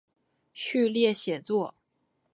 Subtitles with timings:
[0.51, 1.75] 序列写作。